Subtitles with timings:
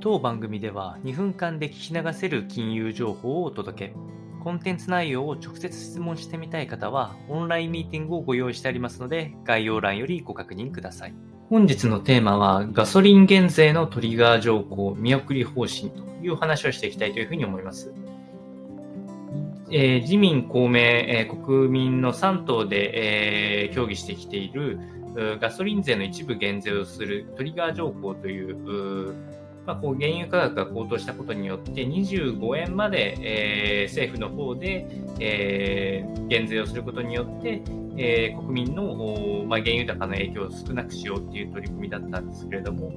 [0.00, 3.94] 当番組では2分間で聞き流せる金融情報をお届け。
[4.44, 11.14] コンテンツ内容を直接質問してみたい方は、オンラインミーティングをご用意してありますので、概要欄よりご確認ください。
[11.50, 17.92] 本日のテーマは、ガソリン減税のトリガー条項見送り方針という話をしていきたいというふうに思います。
[19.72, 24.78] えー、自民、公明、えー、国民の3党で、えー、協議してきている
[25.40, 29.14] ガソリン税の一部減税をするトリガー条項という
[29.68, 34.88] まあ、こう原油価格が高騰したことによって25円まで、えー、政府の方で、
[35.20, 37.60] えー、減税をすることによって、
[37.98, 42.94] えー、国民の、まあ、原油高の影響を少なくしようという取り組みだったんですけれども、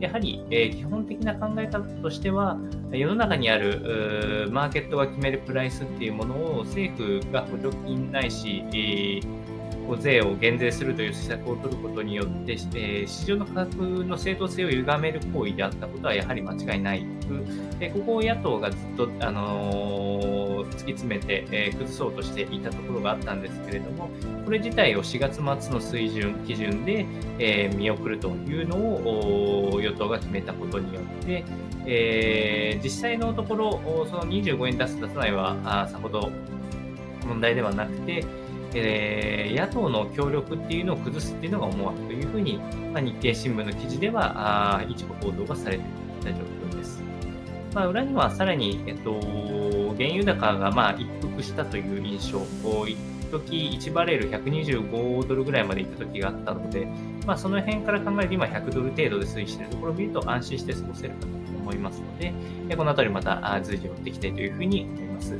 [0.00, 2.58] やはり、えー、基本的な考え方としては、
[2.90, 9.53] 世の中にあるマーケットが決めるプライスっていうものを政府が補助金ないし、えー
[9.96, 17.04] 税を減税するという施策を取ることによって、え、市場の価格の正当性を歪める行為であったことはやはり間違いない。
[17.78, 24.08] でここを野党がずっと、あのー、突き詰めて、えー、崩そうとしていたところがあったんですけれども、
[24.44, 27.06] これ自体を4月末の水準、基準で、
[27.38, 31.44] えー、見送るというのを与党が決めたことによって、
[31.86, 36.30] え、実際のところ、その25円出す出さないはあさほど
[37.26, 38.24] 問題ではなくて、
[38.74, 42.58] えー、野党の協力っていうのを崩すっていうのが思惑というふうに、
[42.92, 45.82] まあ、日経新聞の記事ではあ一部報道がされて
[46.20, 46.38] いた状
[46.70, 47.02] 況です。
[47.74, 49.20] まあ、裏にはさらに、えっと、
[49.96, 52.38] 原油高がまあ一服したという印象、
[52.86, 52.96] 一
[53.38, 56.86] 時1バレル125ドルぐらいまで行った時があったので、
[57.26, 62.32] まあ、その辺から考えて今100ドル程度で推移しているところを見ると安心して過ごせるかと思いますので、
[62.76, 65.38] このあたりまた随時追っていきたいというふうに思います。